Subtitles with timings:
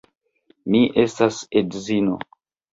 [0.77, 2.21] Mi estas edzino.